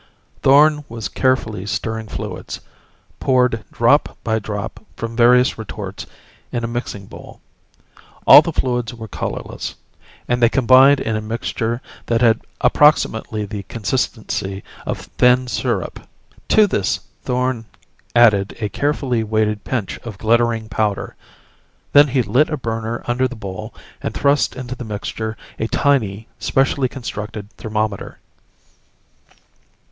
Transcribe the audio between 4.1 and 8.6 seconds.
by drop from various retorts, in a mixing bowl. All the